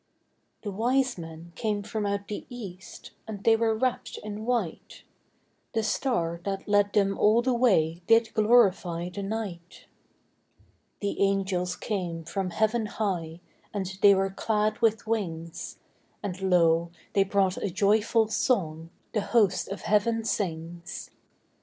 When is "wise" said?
0.71-1.15